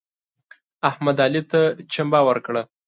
احمد 0.89 1.17
علي 1.25 1.41
ته 1.51 1.61
چمبه 1.93 2.19
ورکړه. 2.27 2.61